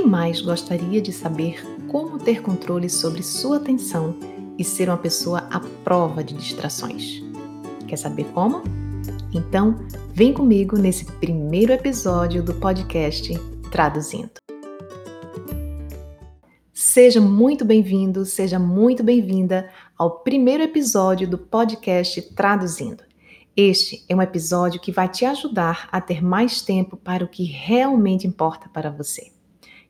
[0.00, 4.16] Quem mais gostaria de saber como ter controle sobre sua atenção
[4.56, 7.22] e ser uma pessoa à prova de distrações?
[7.86, 8.62] Quer saber como?
[9.30, 9.78] Então,
[10.10, 13.30] vem comigo nesse primeiro episódio do podcast
[13.70, 14.30] Traduzindo.
[16.72, 23.04] Seja muito bem-vindo, seja muito bem-vinda ao primeiro episódio do podcast Traduzindo.
[23.54, 27.44] Este é um episódio que vai te ajudar a ter mais tempo para o que
[27.44, 29.38] realmente importa para você.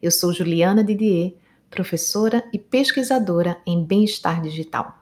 [0.03, 1.35] Eu sou Juliana Didier,
[1.69, 4.99] professora e pesquisadora em bem-estar digital.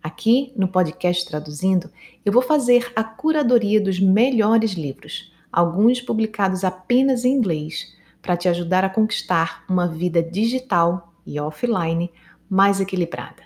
[0.00, 1.90] Aqui no podcast Traduzindo,
[2.24, 7.92] eu vou fazer a curadoria dos melhores livros, alguns publicados apenas em inglês,
[8.22, 12.08] para te ajudar a conquistar uma vida digital e offline
[12.48, 13.42] mais equilibrada.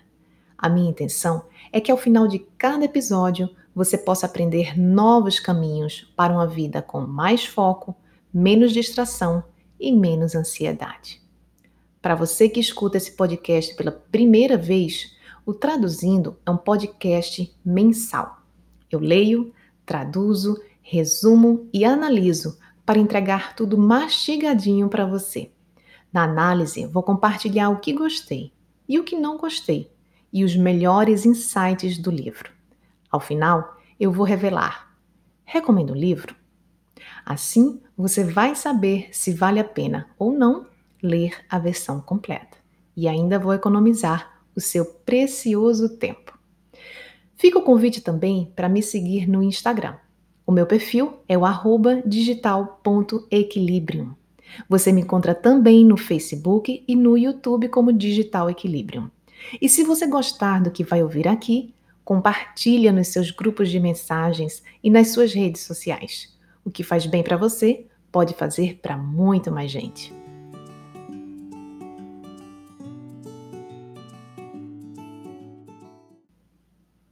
[0.58, 6.12] A minha intenção é que ao final de cada episódio você possa aprender novos caminhos
[6.14, 7.96] para uma vida com mais foco,
[8.30, 9.42] menos distração
[9.82, 11.20] e menos ansiedade.
[12.00, 18.42] Para você que escuta esse podcast pela primeira vez, o Traduzindo é um podcast mensal.
[18.90, 19.52] Eu leio,
[19.84, 25.50] traduzo, resumo e analiso para entregar tudo mastigadinho para você.
[26.12, 28.52] Na análise, vou compartilhar o que gostei
[28.88, 29.90] e o que não gostei
[30.32, 32.50] e os melhores insights do livro.
[33.10, 34.96] Ao final, eu vou revelar:
[35.44, 36.41] recomendo o livro?
[37.24, 40.66] Assim, você vai saber se vale a pena ou não
[41.02, 42.58] ler a versão completa.
[42.96, 46.38] E ainda vou economizar o seu precioso tempo.
[47.36, 49.96] Fica o convite também para me seguir no Instagram.
[50.46, 51.42] O meu perfil é o
[52.06, 54.14] digital.equilibrium.
[54.68, 59.10] Você me encontra também no Facebook e no YouTube como Digital Equilibrium.
[59.60, 64.62] E se você gostar do que vai ouvir aqui, compartilha nos seus grupos de mensagens
[64.82, 66.31] e nas suas redes sociais.
[66.64, 70.12] O que faz bem para você pode fazer para muito mais gente.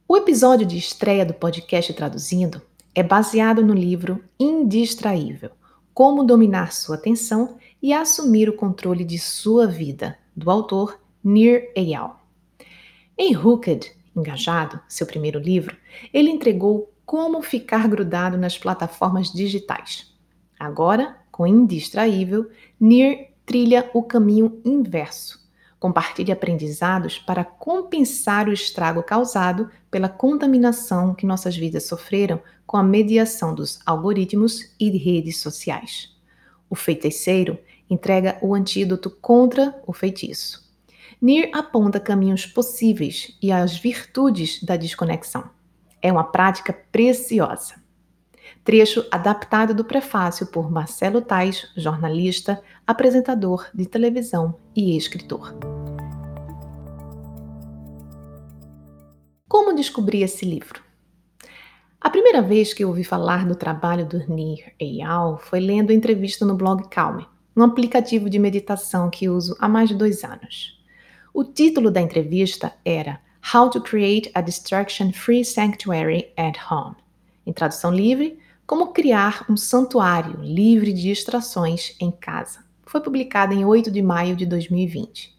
[0.07, 2.61] O episódio de estreia do podcast Traduzindo
[2.93, 5.51] é baseado no livro Indistraível:
[5.93, 12.25] Como Dominar Sua Atenção e Assumir o Controle de Sua Vida, do autor Nir Eyal.
[13.17, 15.77] Em Hooked, Engajado, seu primeiro livro,
[16.13, 20.15] ele entregou como ficar grudado nas plataformas digitais.
[20.57, 22.49] Agora, com Indistraível,
[22.79, 25.45] Nir trilha o caminho inverso.
[25.77, 32.83] Compartilha aprendizados para compensar o estrago causado pela contaminação que nossas vidas sofreram com a
[32.83, 36.15] mediação dos algoritmos e redes sociais.
[36.69, 40.65] O feiticeiro entrega o antídoto contra o feitiço.
[41.21, 45.49] Nir aponta caminhos possíveis e as virtudes da desconexão
[46.01, 47.75] é uma prática preciosa.
[48.63, 55.55] Trecho adaptado do prefácio por Marcelo Tais, jornalista, apresentador de televisão e escritor.
[59.47, 60.81] Como descobri esse livro?
[61.99, 66.55] A primeira vez que ouvi falar do trabalho do Nir Eyal foi lendo entrevista no
[66.55, 70.79] blog Calme, um aplicativo de meditação que uso há mais de dois anos.
[71.33, 76.95] O título da entrevista era How to Create a Distraction-Free Sanctuary at Home.
[77.45, 82.63] Em tradução livre, Como Criar um Santuário Livre de Distrações em Casa.
[82.85, 85.35] Foi publicada em 8 de maio de 2020.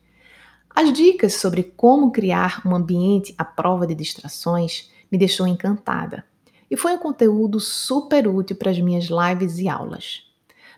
[0.75, 6.25] As dicas sobre como criar um ambiente à prova de distrações me deixou encantada.
[6.71, 10.27] E foi um conteúdo super útil para as minhas lives e aulas.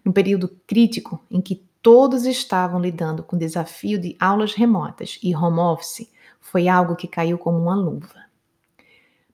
[0.05, 5.35] No período crítico em que todos estavam lidando com o desafio de aulas remotas e
[5.35, 6.09] home office,
[6.45, 8.23] foi algo que caiu como uma luva.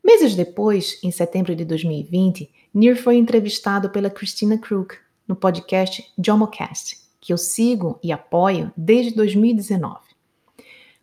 [0.03, 6.97] Meses depois, em setembro de 2020, Nir foi entrevistado pela Christina Crook no podcast Jomocast,
[7.21, 9.98] que eu sigo e apoio desde 2019.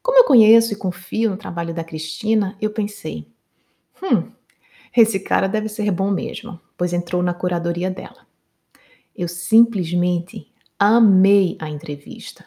[0.02, 3.28] Como eu conheço e confio no trabalho da Cristina, eu pensei:
[4.02, 4.32] hum,
[4.96, 8.26] esse cara deve ser bom mesmo, pois entrou na curadoria dela.
[9.16, 12.46] Eu simplesmente amei a entrevista.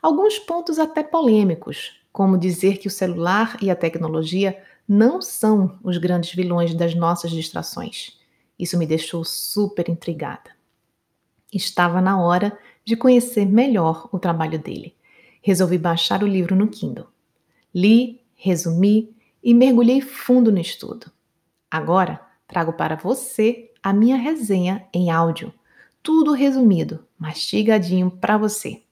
[0.00, 5.96] Alguns pontos até polêmicos, como dizer que o celular e a tecnologia não são os
[5.96, 8.18] grandes vilões das nossas distrações.
[8.58, 10.50] Isso me deixou super intrigada.
[11.52, 14.94] Estava na hora de conhecer melhor o trabalho dele.
[15.40, 17.06] Resolvi baixar o livro no Kindle.
[17.74, 21.10] Li, resumi e mergulhei fundo no estudo.
[21.70, 25.52] Agora trago para você a minha resenha em áudio.
[26.02, 28.82] Tudo resumido, mastigadinho para você.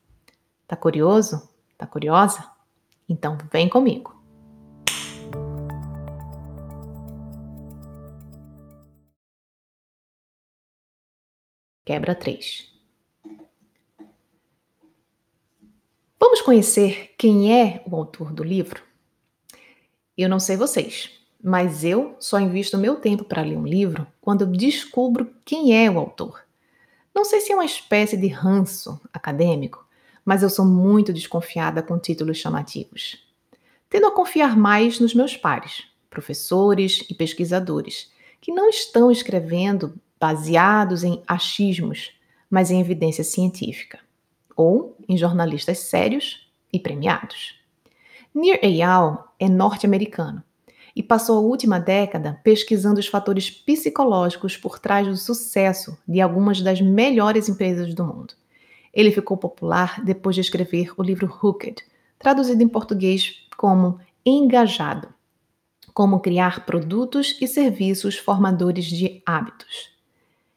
[0.66, 1.48] Tá curioso?
[1.76, 2.59] Tá curiosa?
[3.10, 4.14] Então, vem comigo.
[11.84, 12.70] Quebra 3.
[16.20, 18.80] Vamos conhecer quem é o autor do livro?
[20.16, 21.10] Eu não sei vocês,
[21.42, 25.90] mas eu só invisto meu tempo para ler um livro quando eu descubro quem é
[25.90, 26.44] o autor.
[27.12, 29.84] Não sei se é uma espécie de ranço acadêmico,
[30.24, 33.18] mas eu sou muito desconfiada com títulos chamativos.
[33.88, 41.02] Tendo a confiar mais nos meus pares, professores e pesquisadores, que não estão escrevendo baseados
[41.04, 42.12] em achismos,
[42.50, 43.98] mas em evidência científica,
[44.56, 47.58] ou em jornalistas sérios e premiados.
[48.34, 50.42] Nir Eyal é norte-americano
[50.94, 56.60] e passou a última década pesquisando os fatores psicológicos por trás do sucesso de algumas
[56.60, 58.34] das melhores empresas do mundo.
[58.92, 61.82] Ele ficou popular depois de escrever o livro Hooked,
[62.18, 65.08] traduzido em português como Engajado
[65.94, 69.90] Como Criar Produtos e Serviços Formadores de Hábitos.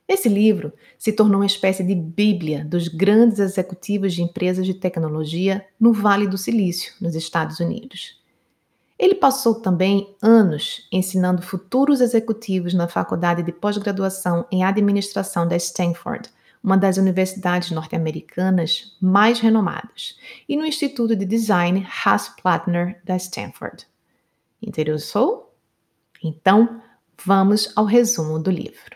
[0.07, 5.65] Esse livro se tornou uma espécie de bíblia dos grandes executivos de empresas de tecnologia
[5.79, 8.21] no Vale do Silício, nos Estados Unidos.
[8.99, 16.29] Ele passou também anos ensinando futuros executivos na faculdade de pós-graduação em administração da Stanford,
[16.63, 20.17] uma das universidades norte-americanas mais renomadas,
[20.47, 23.85] e no Instituto de Design Haas-Plattner da Stanford.
[24.61, 25.53] Interessou?
[26.23, 26.81] Então,
[27.25, 28.95] vamos ao resumo do livro.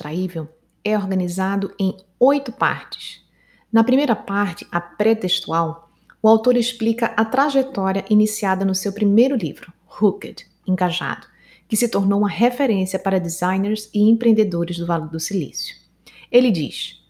[0.00, 0.48] extraível
[0.82, 3.22] é organizado em oito partes.
[3.70, 5.90] Na primeira parte, a pré-textual,
[6.22, 11.26] o autor explica a trajetória iniciada no seu primeiro livro, Hooked, Engajado,
[11.68, 15.76] que se tornou uma referência para designers e empreendedores do Vale do Silício.
[16.30, 17.02] Ele diz: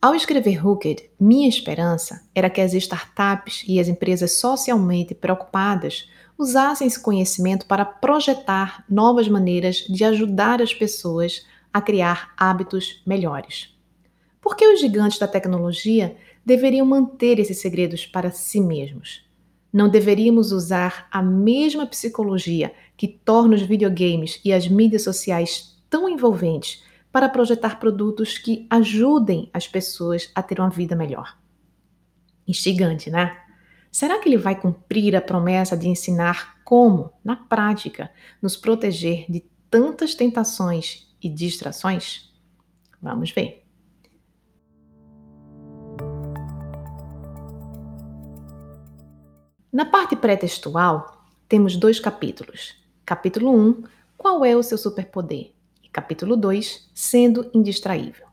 [0.00, 6.86] Ao escrever Hooked, minha esperança era que as startups e as empresas socialmente preocupadas usassem
[6.86, 13.76] esse conhecimento para projetar novas maneiras de ajudar as pessoas a criar hábitos melhores.
[14.40, 19.27] Por que os gigantes da tecnologia deveriam manter esses segredos para si mesmos?
[19.78, 26.08] Não deveríamos usar a mesma psicologia que torna os videogames e as mídias sociais tão
[26.08, 26.82] envolventes
[27.12, 31.38] para projetar produtos que ajudem as pessoas a ter uma vida melhor.
[32.44, 33.40] Instigante, né?
[33.88, 38.10] Será que ele vai cumprir a promessa de ensinar como, na prática,
[38.42, 42.34] nos proteger de tantas tentações e distrações?
[43.00, 43.64] Vamos ver.
[49.70, 52.74] Na parte pré-textual, temos dois capítulos.
[53.04, 53.82] Capítulo 1,
[54.16, 55.52] qual é o seu superpoder?
[55.84, 58.26] E capítulo 2, sendo indistraível.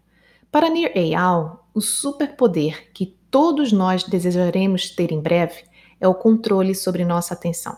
[0.49, 5.65] Para Nir Eyal, o superpoder que todos nós desejaremos ter em breve
[5.99, 7.77] é o controle sobre nossa atenção.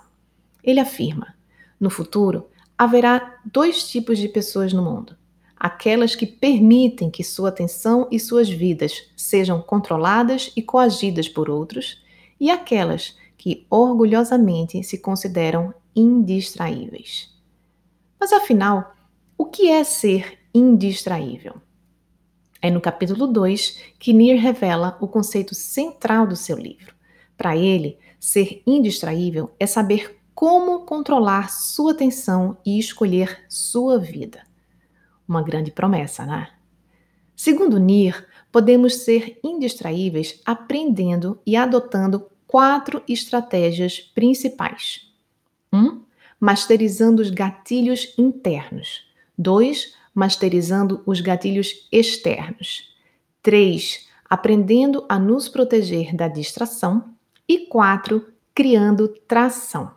[0.63, 1.33] Ele afirma:
[1.79, 5.17] no futuro, haverá dois tipos de pessoas no mundo:
[5.55, 12.03] aquelas que permitem que sua atenção e suas vidas sejam controladas e coagidas por outros,
[12.39, 13.15] e aquelas
[13.47, 17.33] que orgulhosamente se consideram indistraíveis.
[18.19, 18.93] Mas afinal,
[19.37, 21.53] o que é ser indistraível?
[22.61, 26.93] É no capítulo 2 que Nir revela o conceito central do seu livro.
[27.37, 34.41] Para ele, ser indistraível é saber como controlar sua atenção e escolher sua vida.
[35.25, 36.49] Uma grande promessa, né?
[37.33, 45.11] Segundo Nir, podemos ser indistraíveis aprendendo e adotando quatro estratégias principais.
[45.71, 45.77] 1.
[45.77, 46.01] Um,
[46.39, 49.05] masterizando os gatilhos internos.
[49.37, 49.93] 2.
[50.15, 52.95] Masterizando os gatilhos externos.
[53.43, 54.07] 3.
[54.29, 57.13] Aprendendo a nos proteger da distração.
[57.47, 58.25] E 4.
[58.55, 59.91] Criando tração.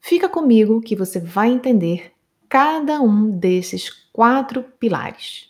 [0.00, 2.12] Fica comigo que você vai entender
[2.48, 5.49] cada um desses quatro pilares.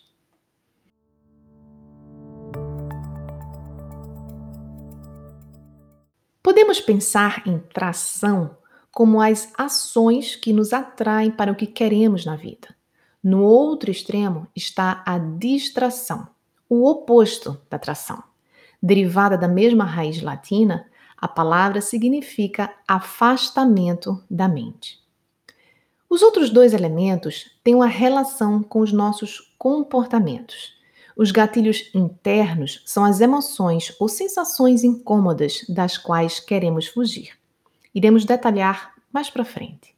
[6.51, 8.57] Podemos pensar em tração
[8.91, 12.75] como as ações que nos atraem para o que queremos na vida.
[13.23, 16.27] No outro extremo está a distração,
[16.67, 18.21] o oposto da tração.
[18.83, 24.99] Derivada da mesma raiz latina, a palavra significa afastamento da mente.
[26.09, 30.77] Os outros dois elementos têm uma relação com os nossos comportamentos.
[31.21, 37.37] Os gatilhos internos são as emoções ou sensações incômodas das quais queremos fugir.
[37.93, 39.95] Iremos detalhar mais para frente.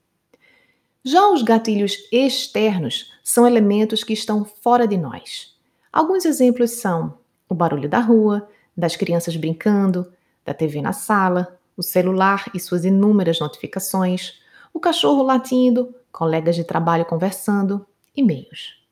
[1.01, 5.55] Já os gatilhos externos são elementos que estão fora de nós.
[5.93, 10.11] Alguns exemplos são o barulho da rua, das crianças brincando,
[10.43, 14.41] da TV na sala, o celular e suas inúmeras notificações,
[14.73, 18.82] o cachorro latindo, colegas de trabalho conversando, e-mails.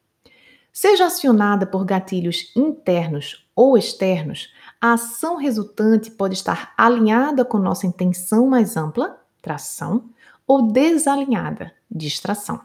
[0.74, 7.86] Seja acionada por gatilhos internos ou externos, a ação resultante pode estar alinhada com nossa
[7.86, 10.10] intenção mais ampla, tração,
[10.48, 12.62] ou desalinhada, distração.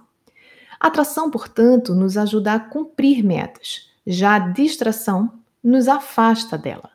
[0.79, 5.33] A atração, portanto, nos ajuda a cumprir metas, já a distração
[5.63, 6.91] nos afasta dela.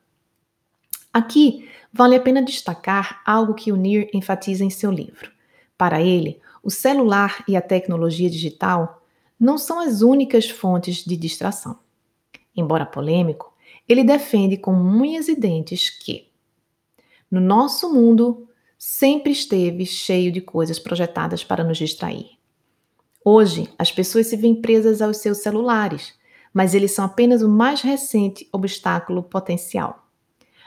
[1.14, 5.30] Aqui vale a pena destacar algo que o Nir enfatiza em seu livro.
[5.78, 9.01] Para ele, o celular e a tecnologia digital
[9.42, 11.80] não são as únicas fontes de distração.
[12.56, 13.52] Embora polêmico,
[13.90, 16.30] ele defende com unhas e dentes que,
[17.30, 22.38] no nosso mundo, sempre esteve cheio de coisas projetadas para nos distrair.
[23.26, 26.14] Hoje, as pessoas se veem presas aos seus celulares,
[26.54, 30.08] mas eles são apenas o mais recente obstáculo potencial.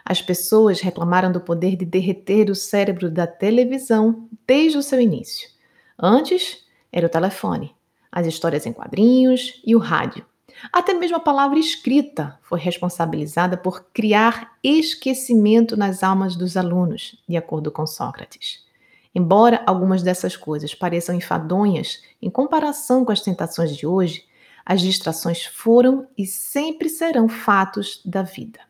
[0.05, 5.49] As pessoas reclamaram do poder de derreter o cérebro da televisão desde o seu início.
[5.97, 7.75] Antes, era o telefone,
[8.15, 10.25] as histórias em quadrinhos e o rádio.
[10.73, 17.37] Até mesmo a palavra escrita foi responsabilizada por criar esquecimento nas almas dos alunos, de
[17.37, 18.65] acordo com Sócrates.
[19.13, 24.25] Embora algumas dessas coisas pareçam enfadonhas em comparação com as tentações de hoje,
[24.65, 28.61] as distrações foram e sempre serão fatos da vida.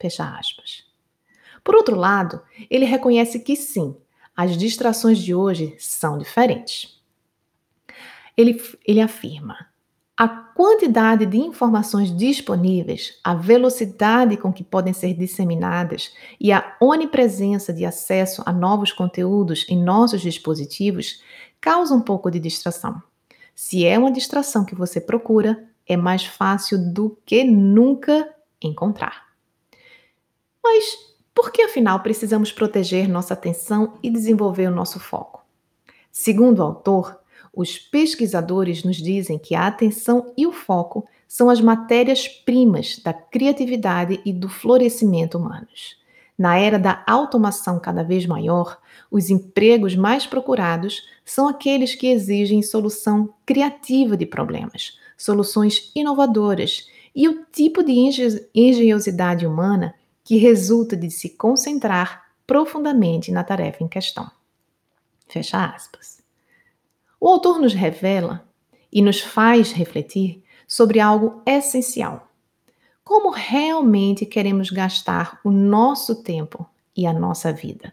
[0.00, 0.84] Fecha aspas.
[1.62, 3.94] Por outro lado, ele reconhece que sim,
[4.34, 6.95] as distrações de hoje são diferentes.
[8.36, 9.66] Ele, ele afirma:
[10.16, 17.70] a quantidade de informações disponíveis, a velocidade com que podem ser disseminadas e a onipresença
[17.70, 21.22] de acesso a novos conteúdos em nossos dispositivos
[21.60, 23.02] causa um pouco de distração.
[23.54, 28.28] Se é uma distração que você procura, é mais fácil do que nunca
[28.62, 29.26] encontrar.
[30.64, 30.96] Mas
[31.34, 35.44] por que afinal precisamos proteger nossa atenção e desenvolver o nosso foco?
[36.10, 37.20] Segundo o autor,
[37.56, 44.20] os pesquisadores nos dizem que a atenção e o foco são as matérias-primas da criatividade
[44.26, 45.96] e do florescimento humanos.
[46.38, 48.78] Na era da automação cada vez maior,
[49.10, 57.26] os empregos mais procurados são aqueles que exigem solução criativa de problemas, soluções inovadoras e
[57.26, 57.94] o tipo de
[58.54, 64.30] engenhosidade humana que resulta de se concentrar profundamente na tarefa em questão.
[65.26, 66.25] Fecha aspas.
[67.26, 68.48] O autor nos revela
[68.92, 72.30] e nos faz refletir sobre algo essencial
[73.02, 77.92] como realmente queremos gastar o nosso tempo e a nossa vida?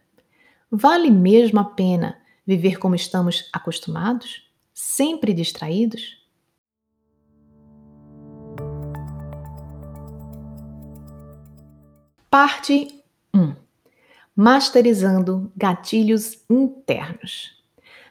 [0.69, 6.23] Vale mesmo a pena viver como estamos acostumados, sempre distraídos?
[12.29, 13.55] Parte 1
[14.35, 17.62] Masterizando gatilhos internos.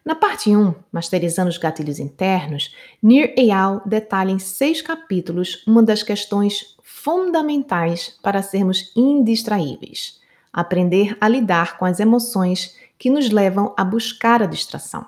[0.04, 6.02] Na parte 1, Masterizando os Gatilhos Internos, Nir Eyal detalha em seis capítulos uma das
[6.02, 10.21] questões fundamentais para sermos indistraíveis:
[10.52, 15.06] aprender a lidar com as emoções que nos levam a buscar a distração.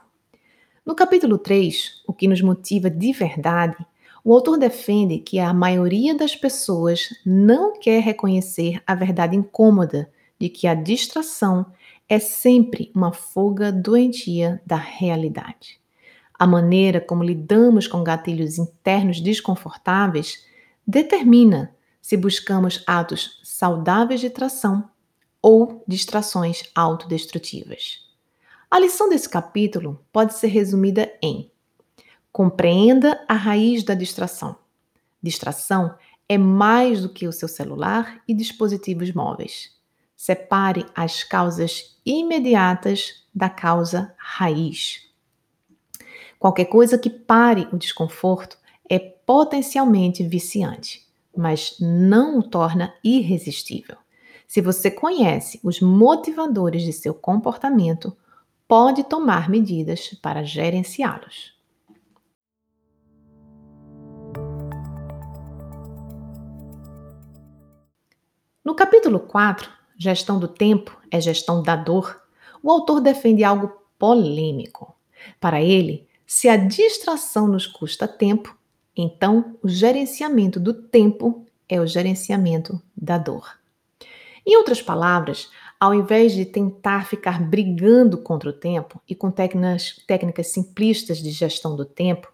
[0.87, 3.77] No capítulo 3, O que nos motiva de verdade,
[4.23, 10.09] o autor defende que a maioria das pessoas não quer reconhecer a verdade incômoda
[10.39, 11.67] de que a distração
[12.09, 15.81] é sempre uma fuga doentia da realidade.
[16.39, 20.45] A maneira como lidamos com gatilhos internos desconfortáveis
[20.87, 24.91] determina se buscamos atos saudáveis de tração
[25.41, 28.05] ou distrações autodestrutivas.
[28.71, 31.51] A lição desse capítulo pode ser resumida em:
[32.33, 34.57] compreenda a raiz da distração.
[35.23, 35.95] Distração
[36.29, 39.74] é mais do que o seu celular e dispositivos móveis.
[40.25, 45.03] Separe as causas imediatas da causa raiz.
[46.39, 48.57] Qualquer coisa que pare o desconforto
[48.89, 53.99] é potencialmente viciante, mas não o torna irresistível.
[54.49, 58.17] Se você conhece os motivadores de seu comportamento,
[58.67, 61.53] pode tomar medidas para gerenciá-los.
[68.65, 72.21] No capítulo 4, Gestão do tempo é gestão da dor.
[72.63, 74.95] O autor defende algo polêmico.
[75.41, 78.57] Para ele, se a distração nos custa tempo,
[78.97, 83.59] então o gerenciamento do tempo é o gerenciamento da dor.
[84.47, 85.49] Em outras palavras,
[85.81, 91.31] ao invés de tentar ficar brigando contra o tempo e com técnicas, técnicas simplistas de
[91.31, 92.33] gestão do tempo,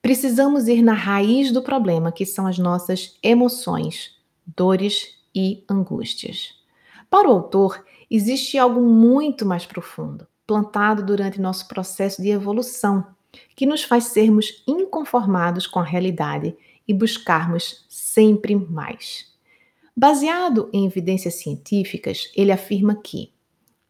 [0.00, 6.61] precisamos ir na raiz do problema, que são as nossas emoções, dores e angústias.
[7.12, 13.06] Para o autor, existe algo muito mais profundo, plantado durante nosso processo de evolução,
[13.54, 16.56] que nos faz sermos inconformados com a realidade
[16.88, 19.30] e buscarmos sempre mais.
[19.94, 23.30] Baseado em evidências científicas, ele afirma que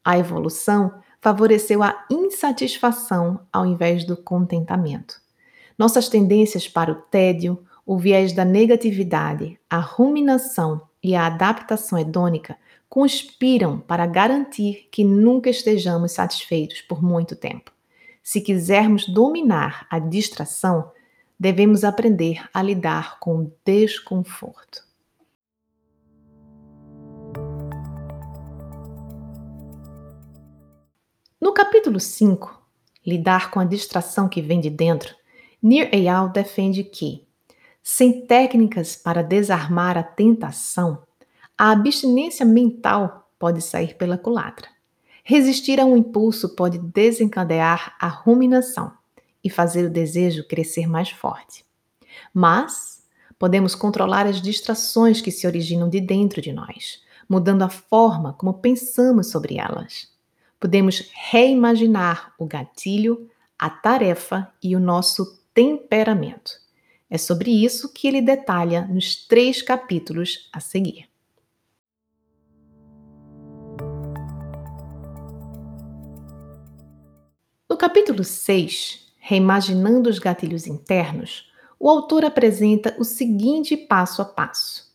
[0.05, 5.23] a evolução favoreceu a insatisfação ao invés do contentamento.
[5.79, 12.57] Nossas tendências para o tédio, o viés da negatividade, a ruminação e a adaptação hedônica
[12.93, 17.73] conspiram para garantir que nunca estejamos satisfeitos por muito tempo.
[18.23, 20.93] Se quisermos dominar a distração,
[21.41, 24.87] devemos aprender a lidar com o desconforto.
[31.41, 32.63] No capítulo 5,
[33.07, 35.15] Lidar com a distração que vem de dentro,
[35.63, 37.27] Nir Eyal defende que,
[37.83, 41.03] sem técnicas para desarmar a tentação,
[41.63, 44.67] a abstinência mental pode sair pela culatra.
[45.23, 48.93] Resistir a um impulso pode desencadear a ruminação
[49.45, 51.65] e fazer o desejo crescer mais forte.
[52.35, 53.07] Mas
[53.39, 58.55] podemos controlar as distrações que se originam de dentro de nós, mudando a forma como
[58.55, 60.09] pensamos sobre elas.
[60.59, 66.55] Podemos reimaginar o gatilho, a tarefa e o nosso temperamento.
[67.09, 71.12] É sobre isso que ele detalha nos três capítulos a seguir.
[77.83, 84.95] Capítulo 6, Reimaginando os Gatilhos Internos, o autor apresenta o seguinte passo a passo.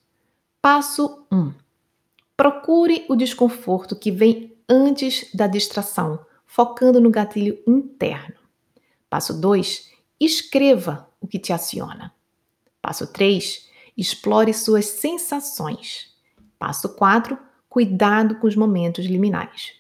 [0.62, 1.54] Passo 1.
[2.38, 8.36] Procure o desconforto que vem antes da distração, focando no gatilho interno.
[9.10, 9.92] Passo 2.
[10.18, 12.14] Escreva o que te aciona.
[12.82, 13.68] Passo 3.
[13.98, 16.16] Explore suas sensações.
[16.58, 17.38] Passo 4.
[17.68, 19.74] Cuidado com os momentos liminais.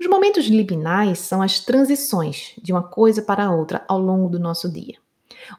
[0.00, 4.70] Os momentos liminais são as transições de uma coisa para outra ao longo do nosso
[4.70, 4.96] dia.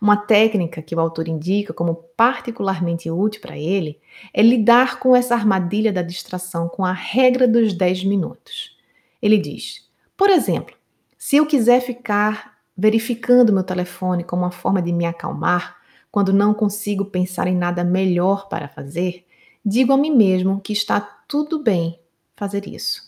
[0.02, 4.00] Uma técnica que o autor indica como particularmente útil para ele
[4.34, 8.76] é lidar com essa armadilha da distração com a regra dos 10 minutos.
[9.22, 9.86] Ele diz:
[10.18, 10.76] por exemplo,
[11.18, 15.78] se eu quiser ficar verificando meu telefone como uma forma de me acalmar,
[16.12, 19.26] quando não consigo pensar em nada melhor para fazer,
[19.66, 22.00] digo a mim mesmo que está tudo bem
[22.36, 23.02] fazer isso,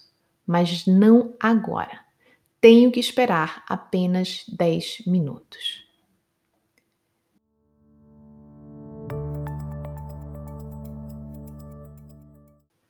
[0.47, 1.99] mas não agora.
[2.61, 5.85] Tenho que esperar apenas 10 minutos.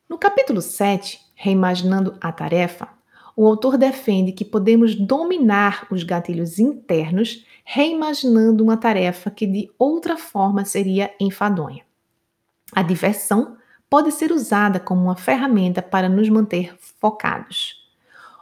[0.07, 2.89] No capítulo 7, Reimaginando a Tarefa,
[3.35, 10.17] o autor defende que podemos dominar os gatilhos internos reimaginando uma tarefa que de outra
[10.17, 11.83] forma seria enfadonha.
[12.71, 13.57] A diversão
[13.89, 17.87] pode ser usada como uma ferramenta para nos manter focados.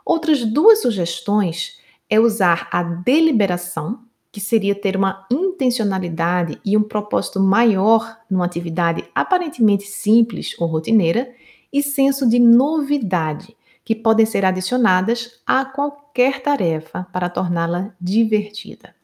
[0.06, 1.80] Outras duas sugestões
[2.10, 4.00] é usar a deliberação,
[4.32, 11.34] que seria ter uma intencionalidade e um propósito maior numa atividade aparentemente simples ou rotineira,
[11.72, 18.95] e senso de novidade, que podem ser adicionadas a qualquer tarefa para torná-la divertida.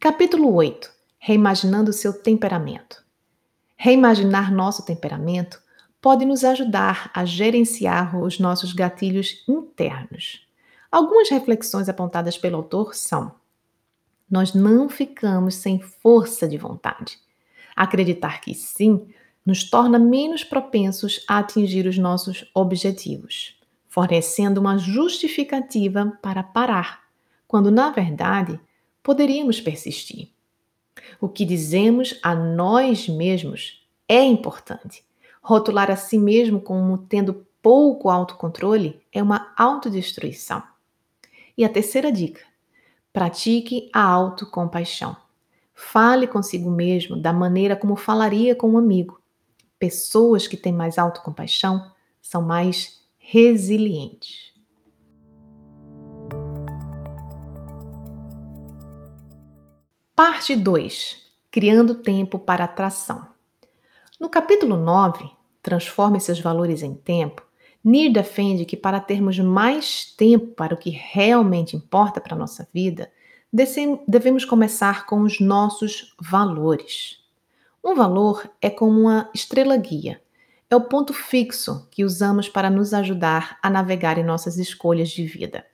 [0.00, 3.04] Capítulo 8 Reimaginando seu temperamento.
[3.76, 5.60] Reimaginar nosso temperamento
[6.00, 10.46] pode nos ajudar a gerenciar os nossos gatilhos internos.
[10.88, 13.34] Algumas reflexões apontadas pelo autor são:
[14.30, 17.18] nós não ficamos sem força de vontade.
[17.74, 19.04] Acreditar que sim
[19.44, 23.58] nos torna menos propensos a atingir os nossos objetivos,
[23.88, 27.02] fornecendo uma justificativa para parar,
[27.48, 28.60] quando na verdade
[29.08, 30.28] poderíamos persistir.
[31.18, 35.02] O que dizemos a nós mesmos é importante.
[35.40, 40.62] Rotular a si mesmo como tendo pouco autocontrole é uma autodestruição.
[41.56, 42.42] E a terceira dica:
[43.10, 45.16] pratique a autocompaixão.
[45.72, 49.22] Fale consigo mesmo da maneira como falaria com um amigo.
[49.78, 51.90] Pessoas que têm mais autocompaixão
[52.20, 54.47] são mais resilientes.
[60.18, 61.16] Parte 2
[61.48, 63.28] Criando tempo para atração.
[64.18, 65.30] No capítulo 9,
[65.62, 67.46] Transforme seus valores em tempo,
[67.84, 72.68] Nir defende que para termos mais tempo para o que realmente importa para a nossa
[72.74, 73.12] vida,
[74.08, 77.20] devemos começar com os nossos valores.
[77.84, 80.20] Um valor é como uma estrela guia.
[80.68, 85.24] É o ponto fixo que usamos para nos ajudar a navegar em nossas escolhas de
[85.24, 85.64] vida.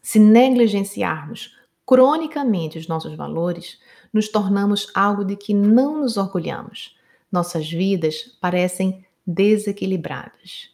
[0.00, 1.59] Se negligenciarmos
[1.90, 3.80] cronicamente os nossos valores,
[4.12, 6.96] nos tornamos algo de que não nos orgulhamos.
[7.32, 10.70] Nossas vidas parecem desequilibradas.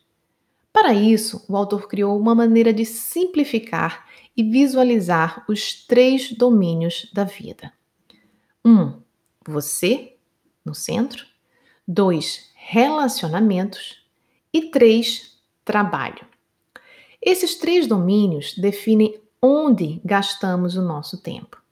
[0.70, 7.24] Para isso, o autor criou uma maneira de simplificar e visualizar os três domínios da
[7.24, 7.72] vida.
[8.62, 8.70] 1.
[8.70, 9.00] Um,
[9.48, 10.18] você,
[10.62, 11.24] no centro.
[11.88, 12.50] 2.
[12.56, 14.04] Relacionamentos.
[14.52, 15.34] E 3.
[15.64, 16.26] Trabalho.
[17.22, 21.62] Esses três domínios definem onde gastamos o nosso tempo.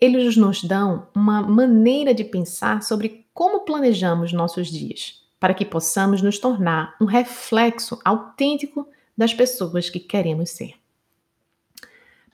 [0.00, 6.22] Eles nos dão uma maneira de pensar sobre como planejamos nossos dias, para que possamos
[6.22, 10.74] nos tornar um reflexo autêntico das pessoas que queremos ser.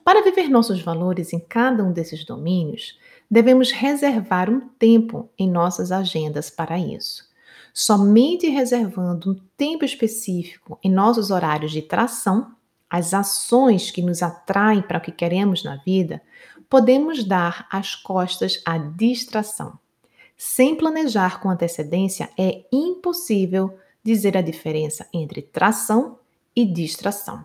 [0.05, 2.99] Para viver nossos valores em cada um desses domínios,
[3.31, 7.29] devemos reservar um tempo em nossas agendas para isso.
[7.73, 12.55] Somente reservando um tempo específico em nossos horários de tração
[12.91, 16.21] as ações que nos atraem para o que queremos na vida,
[16.69, 19.79] podemos dar as costas à distração.
[20.37, 26.19] Sem planejar com antecedência, é impossível dizer a diferença entre tração
[26.57, 27.45] e distração.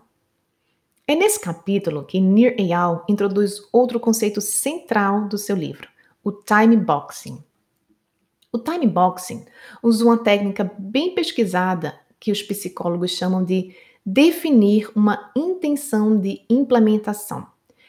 [1.06, 5.88] É nesse capítulo que Nir Eyal introduz outro conceito central do seu livro,
[6.24, 7.44] o time boxing.
[8.50, 9.44] O time boxing
[9.82, 17.44] usa uma técnica bem pesquisada que os psicólogos chamam de definir uma intenção de implementação,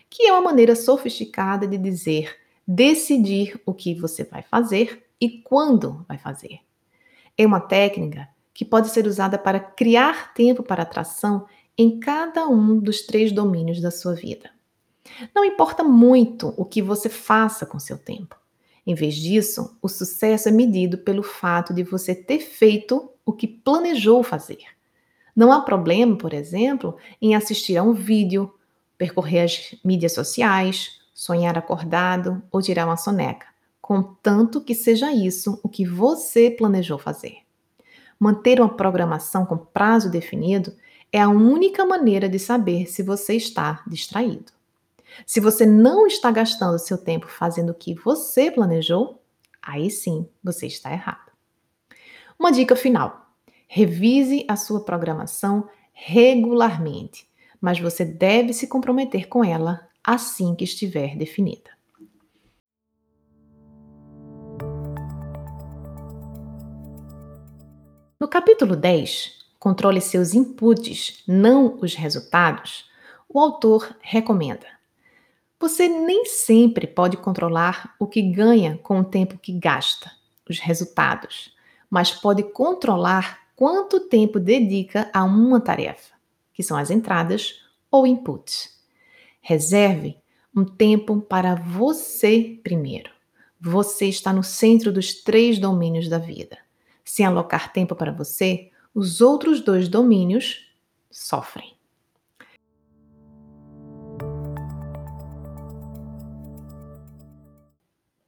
[0.10, 2.36] que é uma maneira sofisticada de dizer
[2.68, 6.60] decidir o que você vai fazer e quando vai fazer.
[7.38, 11.46] É uma técnica que pode ser usada para criar tempo para atração
[11.78, 14.50] em cada um dos três domínios da sua vida.
[15.34, 18.36] Não importa muito o que você faça com seu tempo.
[18.86, 23.48] Em vez disso, o sucesso é medido pelo fato de você ter feito o que
[23.48, 24.77] planejou fazer.
[25.38, 28.52] Não há problema, por exemplo, em assistir a um vídeo,
[28.98, 33.46] percorrer as mídias sociais, sonhar acordado ou tirar uma soneca,
[33.80, 37.38] contanto que seja isso o que você planejou fazer.
[38.20, 40.74] Manter uma programação com prazo definido
[41.14, 44.52] é a única maneira de saber se você está distraído.
[45.24, 49.22] Se você não está gastando seu tempo fazendo o que você planejou,
[49.62, 51.32] aí sim você está errado.
[52.40, 53.27] Uma dica final.
[53.68, 57.28] Revise a sua programação regularmente,
[57.60, 61.72] mas você deve se comprometer com ela assim que estiver definida.
[68.20, 72.86] No capítulo 10, Controle seus inputs, não os resultados,
[73.28, 74.68] o autor recomenda:
[75.60, 80.12] Você nem sempre pode controlar o que ganha com o tempo que gasta,
[80.48, 81.56] os resultados,
[81.90, 86.14] mas pode controlar quanto tempo dedica a uma tarefa,
[86.54, 88.78] que são as entradas ou inputs.
[89.42, 90.16] Reserve
[90.56, 93.10] um tempo para você primeiro.
[93.60, 96.60] Você está no centro dos três domínios da vida.
[97.04, 100.72] Sem alocar tempo para você, os outros dois domínios
[101.10, 101.76] sofrem.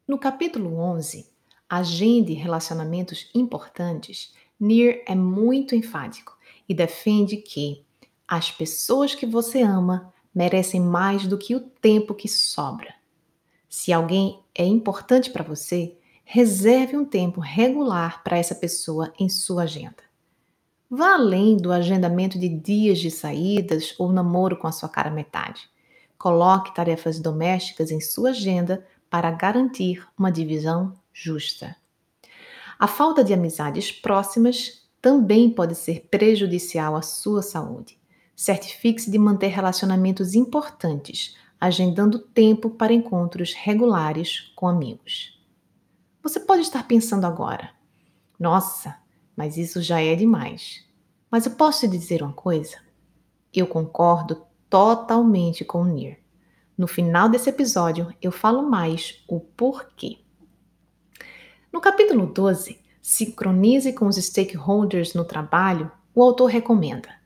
[0.08, 1.30] No capítulo 11,
[1.72, 7.86] Agende relacionamentos importantes, Nir é muito enfático e defende que
[8.28, 12.94] as pessoas que você ama merecem mais do que o tempo que sobra.
[13.68, 19.64] Se alguém é importante para você, reserve um tempo regular para essa pessoa em sua
[19.64, 20.04] agenda.
[20.90, 25.70] Vá além do agendamento de dias de saídas ou namoro com a sua cara metade.
[26.18, 31.76] Coloque tarefas domésticas em sua agenda para garantir uma divisão justa.
[32.80, 38.00] A falta de amizades próximas também pode ser prejudicial à sua saúde.
[38.34, 45.38] Certifique-se de manter relacionamentos importantes, agendando tempo para encontros regulares com amigos.
[46.24, 47.70] Você pode estar pensando agora:
[48.40, 48.96] nossa,
[49.36, 50.88] mas isso já é demais.
[51.30, 52.78] Mas eu posso te dizer uma coisa?
[53.54, 56.20] Eu concordo totalmente com o Nir.
[56.78, 60.20] No final desse episódio, eu falo mais o porquê.
[61.72, 67.20] No capítulo 12, Sincronize com os stakeholders no trabalho, o autor recomenda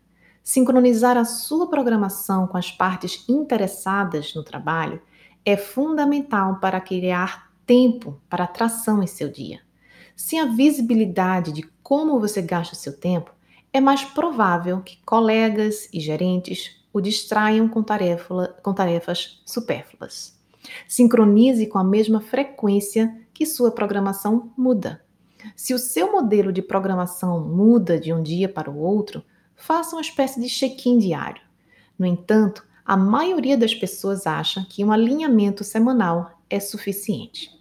[0.43, 5.01] sincronizar a sua programação com as partes interessadas no trabalho
[5.45, 9.61] é fundamental para criar tempo para atração em seu dia.
[10.15, 13.31] Sem a visibilidade de como você gasta seu tempo,
[13.71, 20.37] é mais provável que colegas e gerentes o distraiam com, tarefa, com tarefas supérfluas.
[20.87, 25.03] Sincronize com a mesma frequência que sua programação muda.
[25.55, 29.23] Se o seu modelo de programação muda de um dia para o outro,
[29.55, 31.41] faça uma espécie de check-in diário.
[31.97, 37.51] No entanto, a maioria das pessoas acha que um alinhamento semanal é suficiente.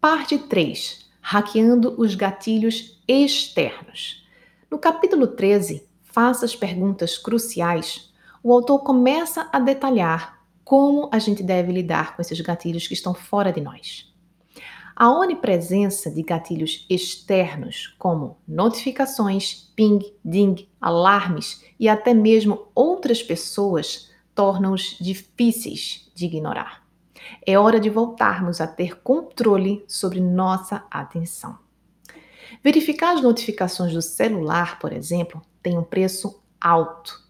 [0.00, 1.10] Parte 3.
[1.20, 4.22] hackeando os gatilhos externos.
[4.70, 8.08] No capítulo 13, Faça as perguntas cruciais,
[8.44, 13.14] o autor começa a detalhar como a gente deve lidar com esses gatilhos que estão
[13.14, 14.12] fora de nós.
[14.94, 24.10] A onipresença de gatilhos externos, como notificações, ping, ding, alarmes e até mesmo outras pessoas,
[24.34, 26.84] tornam-os difíceis de ignorar.
[27.46, 31.58] É hora de voltarmos a ter controle sobre nossa atenção.
[32.62, 37.23] Verificar as notificações do celular, por exemplo, tem um preço alto.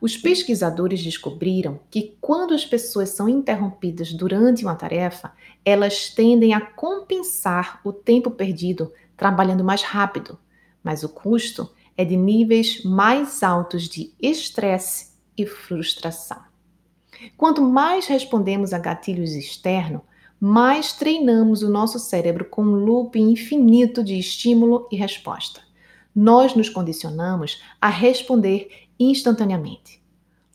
[0.00, 5.32] Os pesquisadores descobriram que quando as pessoas são interrompidas durante uma tarefa,
[5.64, 10.38] elas tendem a compensar o tempo perdido trabalhando mais rápido,
[10.82, 16.42] mas o custo é de níveis mais altos de estresse e frustração.
[17.36, 20.02] Quanto mais respondemos a gatilhos externos,
[20.40, 25.60] mais treinamos o nosso cérebro com um loop infinito de estímulo e resposta.
[26.14, 30.02] Nós nos condicionamos a responder instantaneamente.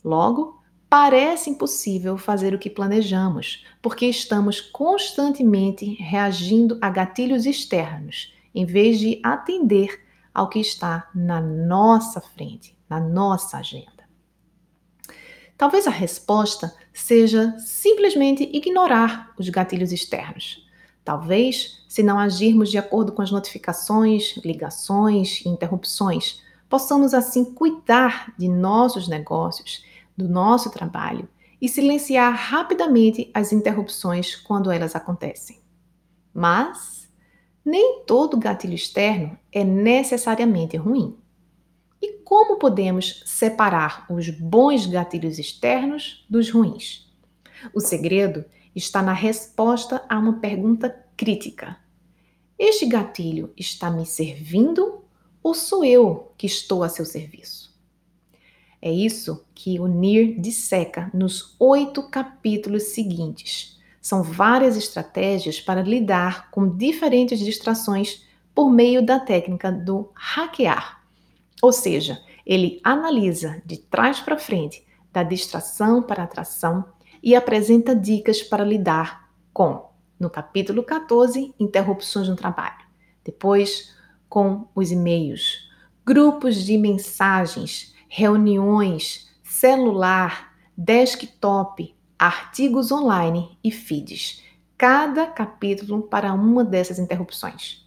[0.04, 8.64] Logo, parece impossível fazer o que planejamos, porque estamos constantemente reagindo a gatilhos externos, em
[8.64, 10.00] vez de atender
[10.32, 14.06] ao que está na nossa frente, na nossa agenda.
[15.58, 20.66] Talvez a resposta seja simplesmente ignorar os gatilhos externos.
[21.02, 28.34] Talvez, se não agirmos de acordo com as notificações, ligações e interrupções, possamos assim cuidar
[28.36, 29.84] de nossos negócios,
[30.16, 31.28] do nosso trabalho
[31.60, 35.60] e silenciar rapidamente as interrupções quando elas acontecem.
[36.32, 37.08] Mas
[37.64, 41.16] nem todo gatilho externo é necessariamente ruim.
[42.00, 47.10] E como podemos separar os bons gatilhos externos dos ruins?
[47.72, 51.78] O segredo está na resposta a uma pergunta crítica.
[52.58, 54.95] Este gatilho está me servindo
[55.46, 57.74] ou sou eu que estou a seu serviço?
[58.80, 63.78] É isso que o Nir disseca nos oito capítulos seguintes.
[64.00, 70.96] São várias estratégias para lidar com diferentes distrações por meio da técnica do hackear
[71.62, 76.84] ou seja, ele analisa de trás para frente, da distração para atração
[77.22, 79.88] e apresenta dicas para lidar com,
[80.20, 82.84] no capítulo 14, interrupções no trabalho.
[83.24, 83.95] Depois,
[84.28, 85.68] com os e-mails,
[86.04, 94.42] grupos de mensagens, reuniões, celular, desktop, artigos online e feeds.
[94.76, 97.86] Cada capítulo para uma dessas interrupções.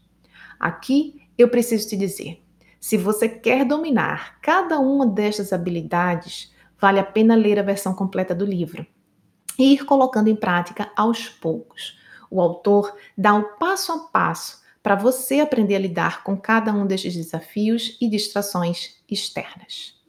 [0.60, 2.44] Aqui eu preciso te dizer:
[2.80, 8.34] se você quer dominar cada uma destas habilidades, vale a pena ler a versão completa
[8.34, 8.86] do livro
[9.58, 12.00] e ir colocando em prática aos poucos.
[12.32, 16.86] O autor dá o passo a passo para você aprender a lidar com cada um
[16.86, 20.00] destes desafios e distrações externas.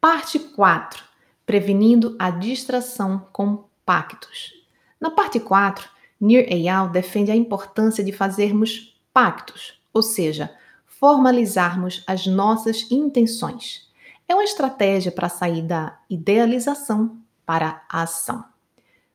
[0.00, 1.04] Parte 4:
[1.44, 4.52] Prevenindo a distração com pactos.
[5.00, 5.88] Na parte 4,
[6.20, 10.54] Nir Eyal defende a importância de fazermos pactos, ou seja,
[10.86, 13.90] formalizarmos as nossas intenções.
[14.28, 18.49] É uma estratégia para sair da idealização para a ação.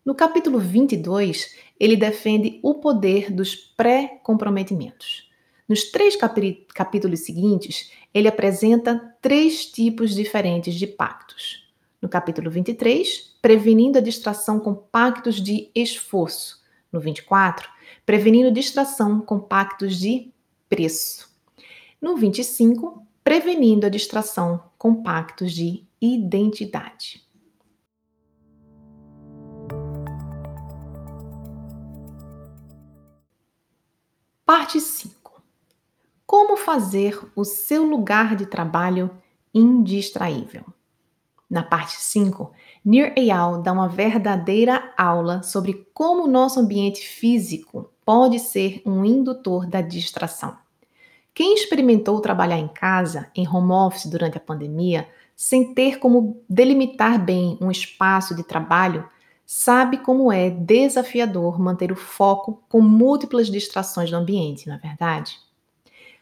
[0.05, 5.31] No capítulo 22, ele defende o poder dos pré-comprometimentos.
[5.67, 11.67] Nos três capítulos seguintes, ele apresenta três tipos diferentes de pactos.
[11.99, 17.67] No capítulo 23, prevenindo a distração com pactos de esforço no 24,
[18.05, 20.31] prevenindo distração com pactos de
[20.69, 21.35] preço.
[21.99, 27.24] No 25, prevenindo a distração com pactos de identidade.
[34.45, 35.41] Parte 5.
[36.23, 39.09] Como fazer o seu lugar de trabalho
[39.51, 40.63] indistraível.
[41.49, 42.51] Na parte 5,
[42.85, 49.03] Nir Eyal dá uma verdadeira aula sobre como o nosso ambiente físico pode ser um
[49.03, 50.55] indutor da distração.
[51.33, 57.17] Quem experimentou trabalhar em casa, em home office durante a pandemia, sem ter como delimitar
[57.17, 59.09] bem um espaço de trabalho,
[59.45, 65.39] sabe como é desafiador manter o foco com múltiplas distrações no ambiente, não é verdade?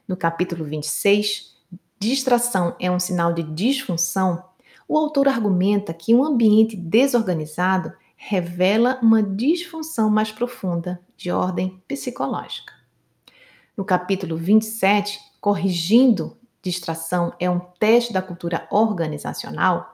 [0.08, 1.56] No capítulo 26,
[2.00, 4.44] distração é um sinal de disfunção
[4.88, 12.74] o autor argumenta que um ambiente desorganizado revela uma disfunção mais profunda de ordem psicológica.
[13.76, 19.93] No capítulo 27, Corrigindo Distração é um teste da cultura organizacional,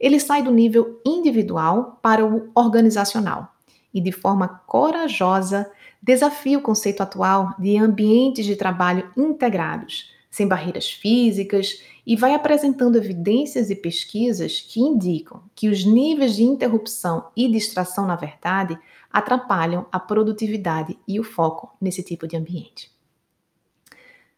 [0.00, 3.54] Ele sai do nível individual para o organizacional
[3.92, 5.70] e, de forma corajosa,
[6.02, 12.96] desafia o conceito atual de ambientes de trabalho integrados, sem barreiras físicas, e vai apresentando
[12.96, 18.78] evidências e pesquisas que indicam que os níveis de interrupção e distração, na verdade,
[19.12, 22.90] atrapalham a produtividade e o foco nesse tipo de ambiente.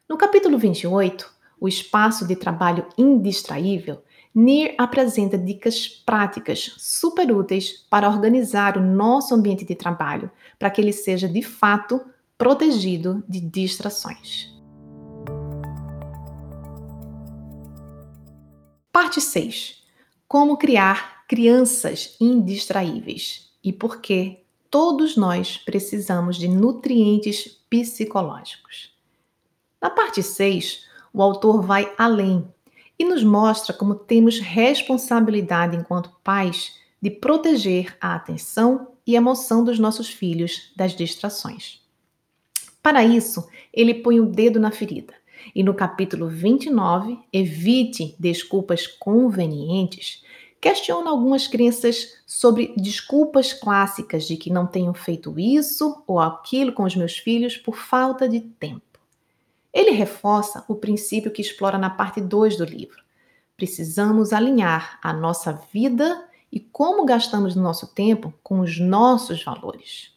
[0.09, 4.03] No capítulo 28, o espaço de trabalho indistraível,
[4.35, 10.81] NIR apresenta dicas práticas super úteis para organizar o nosso ambiente de trabalho, para que
[10.81, 12.01] ele seja de fato
[12.39, 14.51] protegido de distrações.
[18.91, 19.83] Parte 6.
[20.27, 28.97] Como criar crianças indistraíveis e por que todos nós precisamos de nutrientes psicológicos.
[29.81, 32.51] Na parte 6, o autor vai além
[32.99, 39.79] e nos mostra como temos responsabilidade enquanto pais de proteger a atenção e emoção dos
[39.79, 41.81] nossos filhos das distrações.
[42.83, 45.15] Para isso, ele põe o dedo na ferida.
[45.55, 50.23] E no capítulo 29, Evite Desculpas Convenientes,
[50.61, 56.85] questiona algumas crenças sobre desculpas clássicas de que não tenho feito isso ou aquilo com
[56.85, 58.92] os meus filhos por falta de tempo.
[59.73, 63.03] Ele reforça o princípio que explora na parte 2 do livro.
[63.57, 70.13] Precisamos alinhar a nossa vida e como gastamos nosso tempo com os nossos valores.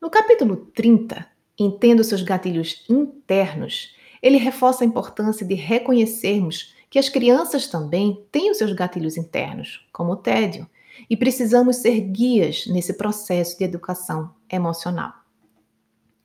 [0.00, 6.98] No capítulo 30, Entenda os seus gatilhos internos, ele reforça a importância de reconhecermos que
[6.98, 10.68] as crianças também têm os seus gatilhos internos, como o tédio,
[11.08, 15.12] e precisamos ser guias nesse processo de educação emocional.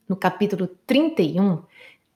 [0.07, 1.63] No capítulo 31,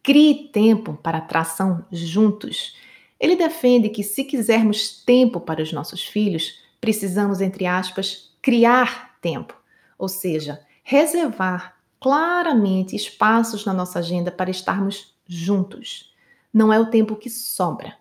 [0.04, 2.76] Crie tempo para atração juntos.
[3.20, 9.56] Ele defende que se quisermos tempo para os nossos filhos, precisamos, entre aspas, criar tempo,
[10.00, 16.12] ou seja, reservar claramente espaços na nossa agenda para estarmos juntos.
[16.52, 17.96] Não é o tempo que sobra,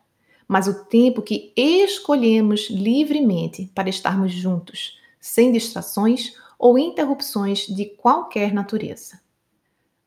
[0.49, 8.55] mas o tempo que escolhemos livremente para estarmos juntos, sem distrações ou interrupções de qualquer
[8.55, 9.21] natureza.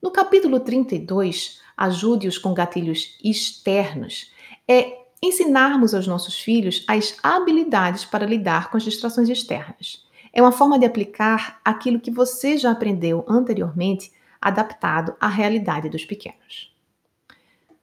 [0.03, 4.29] No capítulo 32, ajude-os com gatilhos externos,
[4.67, 10.05] é ensinarmos aos nossos filhos as habilidades para lidar com as distrações externas.
[10.33, 14.11] É uma forma de aplicar aquilo que você já aprendeu anteriormente,
[14.41, 16.75] adaptado à realidade dos pequenos.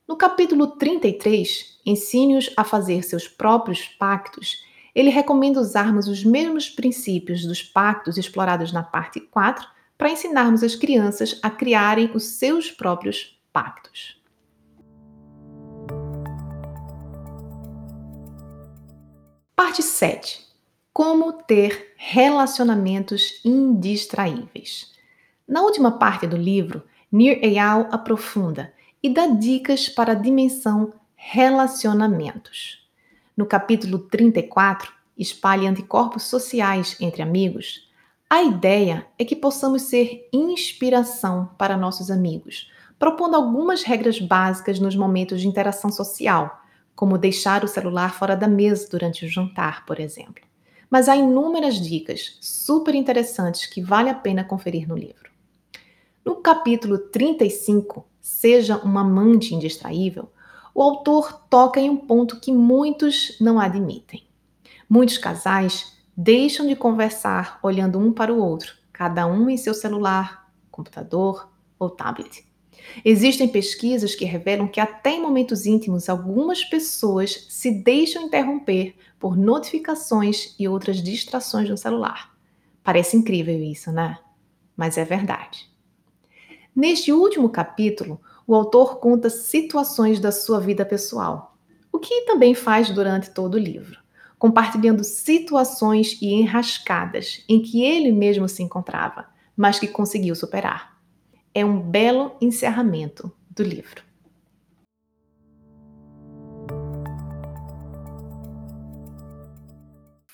[0.06, 4.62] No capítulo 33, Ensine-os a fazer seus próprios pactos,
[4.94, 9.66] ele recomenda usarmos os mesmos princípios dos pactos explorados na parte 4
[10.00, 14.18] para ensinarmos as crianças a criarem os seus próprios pactos.
[19.54, 20.48] Parte 7.
[20.90, 24.90] Como ter relacionamentos indistraíveis.
[25.46, 26.82] Na última parte do livro,
[27.12, 32.88] Nir Eyal aprofunda e dá dicas para a dimensão relacionamentos.
[33.36, 37.89] No capítulo 34, espalhe anticorpos sociais entre amigos.
[38.30, 44.94] A ideia é que possamos ser inspiração para nossos amigos, propondo algumas regras básicas nos
[44.94, 46.62] momentos de interação social,
[46.94, 50.44] como deixar o celular fora da mesa durante o jantar, por exemplo.
[50.88, 55.30] Mas há inúmeras dicas super interessantes que vale a pena conferir no livro.
[56.24, 60.30] No capítulo 35, Seja uma amante indistraível,
[60.74, 64.22] o autor toca em um ponto que muitos não admitem.
[64.88, 70.50] Muitos casais deixam de conversar olhando um para o outro, cada um em seu celular,
[70.70, 72.46] computador ou tablet.
[73.04, 79.36] Existem pesquisas que revelam que até em momentos íntimos algumas pessoas se deixam interromper por
[79.36, 82.34] notificações e outras distrações no celular.
[82.82, 84.18] Parece incrível isso, né?
[84.76, 85.70] Mas é verdade.
[86.74, 91.56] Neste último capítulo, o autor conta situações da sua vida pessoal,
[91.92, 93.99] o que também faz durante todo o livro,
[94.40, 100.98] compartilhando situações e enrascadas em que ele mesmo se encontrava, mas que conseguiu superar
[101.54, 104.02] é um belo encerramento do livro.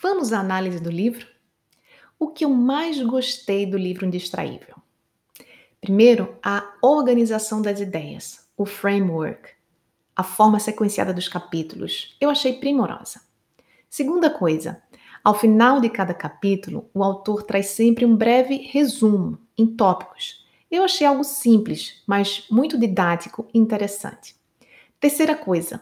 [0.01, 1.27] Vamos à análise do livro?
[2.17, 4.77] O que eu mais gostei do livro Indistraível?
[5.81, 9.51] Primeiro, a organização das ideias, o framework,
[10.15, 12.17] a forma sequenciada dos capítulos.
[12.21, 13.26] Eu achei primorosa.
[13.97, 14.83] Segunda coisa,
[15.25, 20.85] ao final de cada capítulo, o autor traz sempre um breve resumo em tópicos eu
[20.85, 24.35] achei algo simples, mas muito didático e interessante.
[25.01, 25.81] Terceira coisa,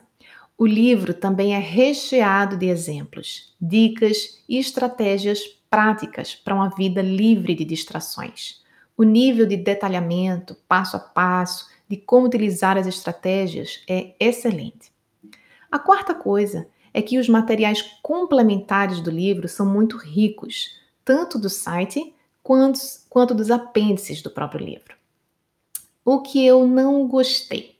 [0.57, 7.57] O livro também é recheado de exemplos, dicas e estratégias práticas para uma vida livre
[7.57, 8.63] de distrações.
[8.97, 14.93] O nível de detalhamento, passo a passo, de como utilizar as estratégias é excelente.
[15.73, 21.51] A quarta coisa é que os materiais complementares do livro são muito ricos, tanto do
[21.51, 22.79] site quanto,
[23.11, 24.95] quanto dos apêndices do próprio livro.
[26.05, 27.75] O que eu não gostei.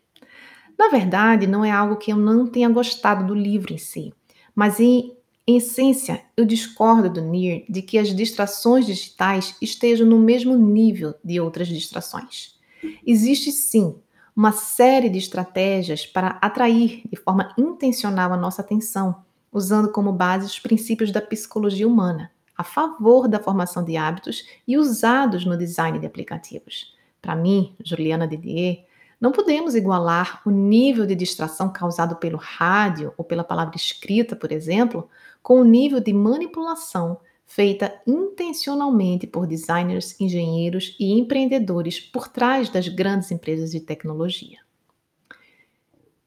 [0.77, 4.13] Na verdade, não é algo que eu não tenha gostado do livro em si,
[4.53, 10.19] mas em, em essência, eu discordo do Nir de que as distrações digitais estejam no
[10.19, 12.59] mesmo nível de outras distrações.
[13.07, 13.95] Existe sim
[14.37, 19.23] uma série de estratégias para atrair de forma intencional a nossa atenção,
[19.53, 24.77] usando como base os princípios da psicologia humana, a favor da formação de hábitos e
[24.77, 26.95] usados no design de aplicativos.
[27.23, 28.85] Para mim, Juliana Didier,
[29.21, 34.51] não podemos igualar o nível de distração causado pelo rádio ou pela palavra escrita, por
[34.53, 35.09] exemplo,
[35.43, 42.89] com o nível de manipulação feita intencionalmente por designers, engenheiros e empreendedores por trás das
[42.89, 44.59] grandes empresas de tecnologia.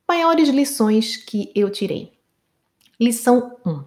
[0.08, 2.14] Maiores lições que eu tirei.
[3.00, 3.84] Lição 1.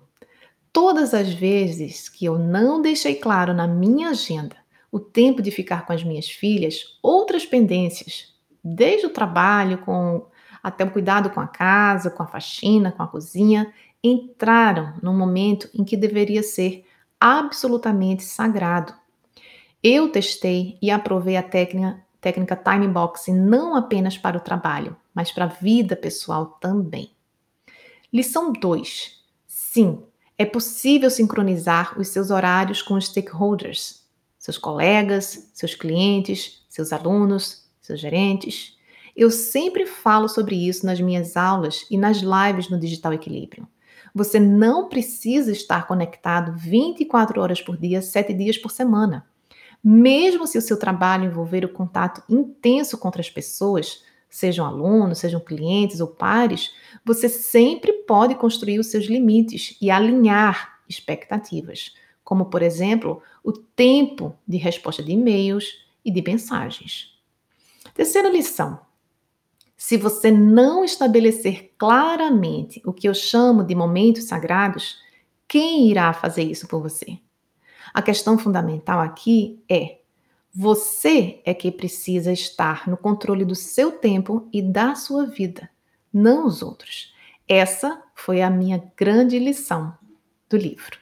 [0.73, 4.57] Todas as vezes que eu não deixei claro na minha agenda
[4.93, 10.27] o tempo de ficar com as minhas filhas, outras pendências, desde o trabalho com
[10.63, 13.73] até o cuidado com a casa, com a faxina, com a cozinha,
[14.03, 16.85] entraram no momento em que deveria ser
[17.21, 18.95] absolutamente sagrado.
[19.83, 25.31] Eu testei e aprovei a técnica, técnica time boxing não apenas para o trabalho, mas
[25.31, 27.13] para a vida pessoal também.
[28.13, 29.21] Lição 2.
[29.47, 30.03] Sim,
[30.37, 34.05] é possível sincronizar os seus horários com os stakeholders,
[34.39, 38.79] seus colegas, seus clientes, seus alunos, seus gerentes.
[39.15, 43.69] Eu sempre falo sobre isso nas minhas aulas e nas lives no Digital Equilíbrio.
[44.15, 49.27] Você não precisa estar conectado 24 horas por dia, 7 dias por semana.
[49.83, 55.41] Mesmo se o seu trabalho envolver o contato intenso com outras pessoas, sejam alunos, sejam
[55.41, 56.71] clientes ou pares,
[57.05, 64.37] você sempre pode construir os seus limites e alinhar expectativas, como, por exemplo, o tempo
[64.47, 67.19] de resposta de e-mails e de mensagens.
[67.95, 68.79] Terceira lição:
[69.81, 74.99] se você não estabelecer claramente o que eu chamo de momentos sagrados,
[75.49, 77.19] quem irá fazer isso por você?
[77.95, 80.01] A questão fundamental aqui é:
[80.55, 85.71] você é que precisa estar no controle do seu tempo e da sua vida,
[86.13, 87.15] não os outros.
[87.49, 89.97] Essa foi a minha grande lição
[90.47, 90.99] do livro.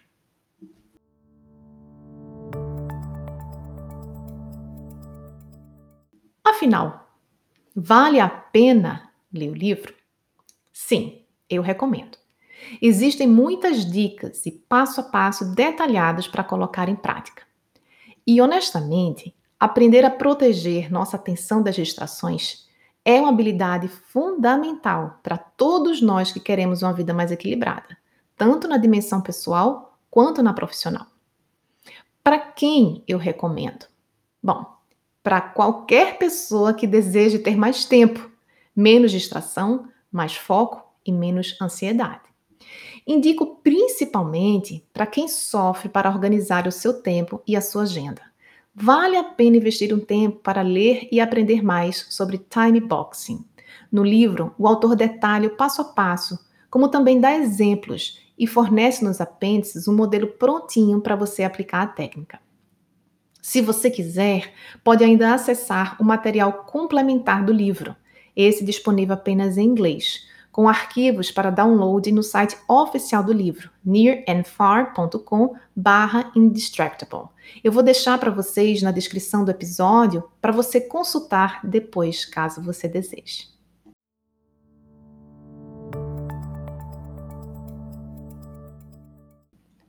[6.44, 7.07] Afinal,
[7.80, 9.94] Vale a pena ler o livro?
[10.72, 12.18] Sim, eu recomendo.
[12.82, 17.44] Existem muitas dicas e passo a passo detalhados para colocar em prática.
[18.26, 22.66] E honestamente, aprender a proteger nossa atenção das distrações
[23.04, 27.96] é uma habilidade fundamental para todos nós que queremos uma vida mais equilibrada,
[28.36, 31.06] tanto na dimensão pessoal quanto na profissional.
[32.24, 33.86] Para quem eu recomendo?
[34.42, 34.77] Bom,
[35.22, 38.30] para qualquer pessoa que deseje ter mais tempo,
[38.74, 42.22] menos distração, mais foco e menos ansiedade.
[43.06, 48.22] Indico principalmente para quem sofre para organizar o seu tempo e a sua agenda.
[48.74, 53.44] Vale a pena investir um tempo para ler e aprender mais sobre time boxing.
[53.90, 56.38] No livro, o autor detalha o passo a passo,
[56.70, 61.86] como também dá exemplos e fornece nos apêndices um modelo prontinho para você aplicar a
[61.86, 62.38] técnica.
[63.48, 64.52] Se você quiser,
[64.84, 67.96] pode ainda acessar o material complementar do livro,
[68.36, 75.56] esse disponível apenas em inglês, com arquivos para download no site oficial do livro, nearandfar.com
[76.36, 77.30] indistractable.
[77.64, 82.86] Eu vou deixar para vocês na descrição do episódio para você consultar depois, caso você
[82.86, 83.48] deseje.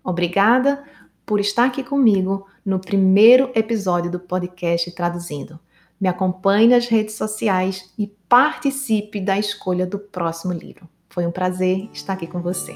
[0.01, 0.81] Obrigada
[1.25, 5.59] por estar aqui comigo no primeiro episódio do podcast Traduzindo.
[5.99, 10.87] Me acompanhe nas redes sociais e participe da escolha do próximo livro.
[11.09, 12.75] Foi um prazer estar aqui com você.